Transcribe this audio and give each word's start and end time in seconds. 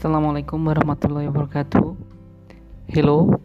Assalamualaikum 0.00 0.64
warahmatullahi 0.64 1.28
wabarakatuh. 1.28 1.92
Hello, 2.88 3.36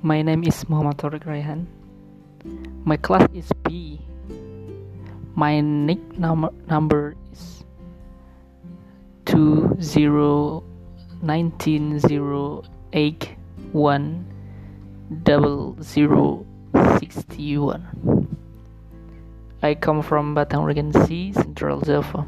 my 0.00 0.24
name 0.24 0.48
is 0.48 0.56
Muhammad 0.64 0.96
Tariq 0.96 1.28
Raihan. 1.28 1.68
My 2.88 2.96
class 2.96 3.28
is 3.36 3.44
B. 3.68 4.00
My 5.36 5.60
nick 5.60 6.00
number 6.16 6.48
number 6.72 7.20
is 7.28 7.68
two 9.28 9.76
zero 9.76 10.64
nineteen 11.20 12.00
zero 12.00 12.64
eight 12.96 13.36
one 13.76 14.24
double 15.28 15.76
zero 15.84 16.48
sixty 16.96 17.60
one. 17.60 17.84
I 19.60 19.76
come 19.76 20.00
from 20.00 20.32
Batang 20.32 20.64
Regency, 20.64 21.36
Central 21.36 21.84
Java. 21.84 22.24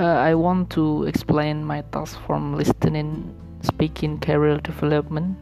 Uh, 0.00 0.16
I 0.16 0.32
want 0.32 0.70
to 0.80 1.04
explain 1.04 1.60
my 1.60 1.84
task 1.92 2.16
from 2.24 2.56
listening, 2.56 3.36
speaking, 3.60 4.16
career 4.16 4.56
development, 4.56 5.36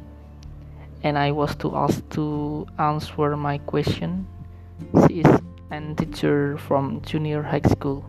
and 1.06 1.14
I 1.14 1.30
was 1.30 1.54
to 1.62 1.70
ask 1.78 2.02
to 2.18 2.66
answer 2.76 3.36
my 3.36 3.58
question. 3.58 4.26
She 5.06 5.22
is 5.22 5.30
a 5.70 5.78
teacher 5.94 6.58
from 6.58 7.02
junior 7.06 7.40
high 7.40 7.62
school, 7.70 8.02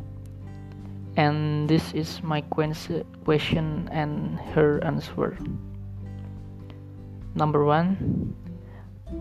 and 1.21 1.69
this 1.69 1.93
is 1.93 2.17
my 2.25 2.41
question 2.41 3.85
and 3.93 4.41
her 4.57 4.81
answer. 4.83 5.37
Number 7.37 7.61
one, 7.61 8.33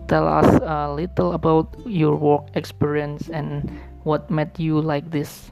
tell 0.09 0.25
us 0.25 0.49
a 0.65 0.89
little 0.89 1.37
about 1.37 1.77
your 1.85 2.15
work 2.17 2.49
experience 2.55 3.29
and 3.29 3.69
what 4.01 4.33
made 4.33 4.57
you 4.57 4.81
like 4.81 5.11
this. 5.11 5.45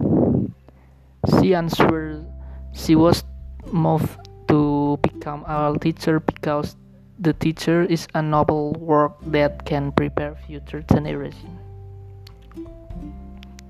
She 1.27 1.53
answered 1.53 2.25
she 2.73 2.95
was 2.95 3.23
moved 3.71 4.17
to 4.47 4.97
become 5.01 5.43
a 5.47 5.75
teacher 5.79 6.19
because 6.19 6.75
the 7.19 7.33
teacher 7.33 7.83
is 7.83 8.07
a 8.13 8.21
noble 8.21 8.73
work 8.73 9.17
that 9.27 9.65
can 9.65 9.91
prepare 9.91 10.35
future 10.47 10.81
generations. 10.93 11.59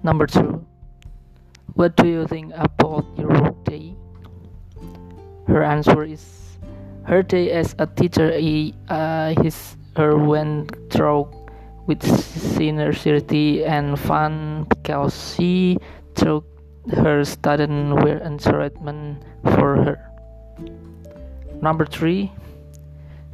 Number 0.03 0.27
two, 0.27 0.65
what 1.73 1.95
do 1.95 2.07
you 2.07 2.27
think 2.27 2.53
about 2.55 3.05
your 3.17 3.29
work 3.29 3.63
day? 3.63 3.95
Her 5.47 5.63
answer 5.63 6.03
is 6.03 6.57
her 7.03 7.23
day 7.23 7.51
as 7.51 7.75
a 7.79 7.87
teacher 7.87 8.29
uh, 8.89 9.33
is 9.43 9.77
her 9.95 10.17
went 10.17 10.75
through 10.91 11.31
with 11.87 12.03
sincerity 12.03 13.63
and 13.63 13.97
fun 13.97 14.67
because 14.69 15.15
she 15.33 15.77
took 16.15 16.45
her 16.93 17.23
students 17.25 18.03
were 18.03 18.17
encouragement 18.23 19.23
for 19.43 19.75
her. 19.83 19.99
Number 21.61 21.85
three, 21.85 22.31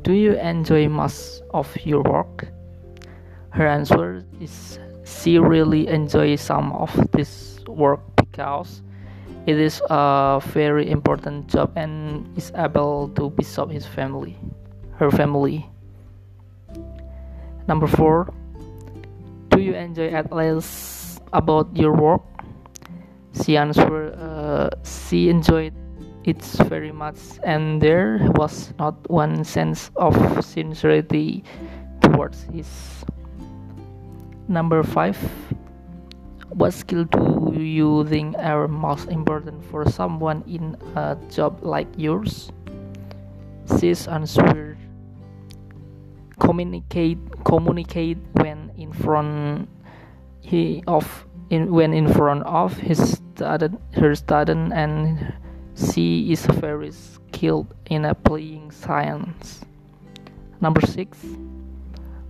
do 0.02 0.14
you 0.14 0.34
enjoy 0.34 0.88
most 0.90 1.44
of 1.54 1.68
your 1.86 2.02
work? 2.02 2.48
Her 3.52 3.68
answer 3.68 4.24
is 4.42 4.80
she 5.06 5.38
really 5.38 5.88
enjoys 5.88 6.42
some 6.42 6.72
of 6.74 6.90
this 7.12 7.60
work 7.68 8.02
because 8.16 8.82
it 9.46 9.60
is 9.60 9.82
a 9.90 10.42
very 10.56 10.90
important 10.90 11.48
job 11.48 11.72
and 11.76 12.26
is 12.38 12.52
able 12.56 13.10
to 13.16 13.30
be 13.30 13.44
serve 13.44 13.70
his 13.70 13.86
family, 13.86 14.38
her 14.96 15.12
family. 15.12 15.70
Number 17.68 17.88
four, 17.88 18.34
do 19.50 19.62
you 19.62 19.76
enjoy 19.76 20.10
at 20.10 20.32
least 20.34 21.22
about 21.32 21.76
your 21.76 21.94
work? 21.94 22.33
She 23.34 23.58
answered 23.58 24.14
uh, 24.14 24.70
she 24.86 25.30
enjoyed 25.30 25.74
it 26.24 26.42
very 26.70 26.92
much, 26.92 27.18
and 27.44 27.82
there 27.82 28.20
was 28.36 28.74
not 28.78 28.96
one 29.10 29.44
sense 29.44 29.92
of 29.96 30.14
sincerity 30.46 31.44
towards 32.02 32.44
his. 32.54 32.70
Number 34.48 34.84
five, 34.84 35.18
what 36.50 36.74
skill 36.74 37.06
do 37.06 37.62
you 37.62 38.06
think 38.06 38.36
are 38.38 38.68
most 38.68 39.10
important 39.10 39.66
for 39.66 39.90
someone 39.90 40.44
in 40.48 40.78
a 40.96 41.18
job 41.30 41.60
like 41.64 41.88
yours? 41.98 42.52
She's 43.80 44.08
answered 44.08 44.78
communicate 46.40 47.18
communicate 47.46 48.18
when 48.34 48.72
in 48.78 48.92
front 48.92 49.70
he 50.42 50.84
of 50.88 51.06
in 51.54 51.70
when 51.70 51.94
in 51.94 52.10
front 52.10 52.42
of 52.50 52.74
his 52.78 53.22
student, 53.22 53.80
her 53.94 54.16
student 54.16 54.74
and 54.74 55.34
she 55.78 56.34
is 56.34 56.46
very 56.58 56.92
skilled 56.92 57.70
in 57.86 58.06
applying 58.06 58.72
science. 58.72 59.62
Number 60.62 60.82
six. 60.82 61.22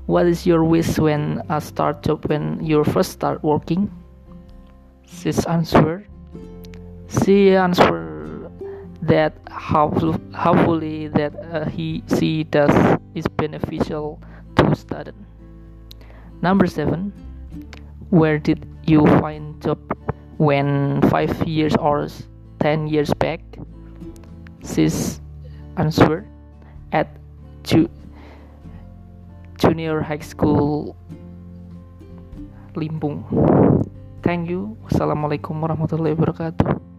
What 0.05 0.25
is 0.25 0.45
your 0.45 0.65
wish 0.65 0.99
when 0.99 1.41
a 1.47 1.61
start 1.61 2.03
when 2.27 2.59
you 2.59 2.83
first 2.83 3.11
start 3.11 3.41
working? 3.43 3.87
She's 5.07 5.45
answer. 5.45 6.03
She 7.07 7.55
answer 7.55 8.51
that 9.03 9.31
how 9.47 9.87
hopefully 10.35 11.07
that 11.07 11.31
uh, 11.47 11.71
he 11.71 12.03
she 12.19 12.43
does 12.43 12.75
is 13.15 13.27
beneficial 13.39 14.19
to 14.57 14.75
student. 14.75 15.15
Number 16.41 16.67
seven. 16.67 17.13
Where 18.09 18.37
did 18.37 18.72
you 18.85 19.05
find 19.19 19.59
job 19.61 19.79
when 20.37 21.01
five 21.09 21.31
years 21.47 21.75
or 21.79 22.07
ten 22.59 22.87
years 22.87 23.13
back? 23.15 23.39
She's 24.63 25.19
answered 25.77 26.27
at 26.91 27.07
ju 27.63 27.89
junior 29.57 30.01
high 30.01 30.23
school 30.23 30.95
Limpung. 32.73 33.23
Thank 34.23 34.49
you. 34.49 34.79
Wassalamualaikum 34.87 35.61
warahmatullahi 35.61 36.15
wabarakatuh. 36.17 36.92